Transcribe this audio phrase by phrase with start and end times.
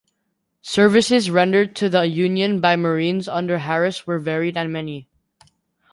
[0.63, 5.07] Services rendered to the Union by Marines under Harris were varied and many.